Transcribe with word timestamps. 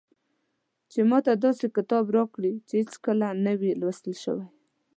چې 0.91 0.99
ماته 1.09 1.33
داسې 1.45 1.65
کتاب 1.75 2.05
راکړي 2.17 2.53
چې 2.67 2.73
هېڅکله 2.81 3.27
نه 3.45 3.53
وي 3.59 3.71
لوستل 3.81 4.13
شوی. 4.23 4.47